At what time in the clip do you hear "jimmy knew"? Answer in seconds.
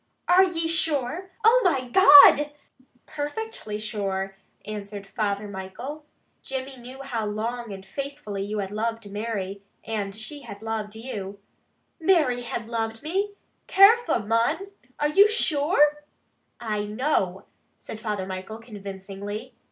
6.41-7.03